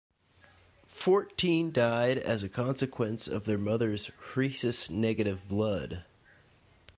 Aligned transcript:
Fourteen 0.87 1.71
died 1.71 2.17
as 2.17 2.41
a 2.41 2.49
consequence 2.49 3.27
of 3.27 3.45
their 3.45 3.59
mother's 3.59 4.09
Rhesus 4.35 4.89
negative 4.89 5.47
blood. 5.47 6.03